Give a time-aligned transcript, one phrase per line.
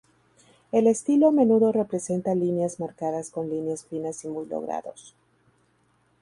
[0.71, 5.13] El estilo a menudo representa líneas marcadas con líneas finas y muy logrados.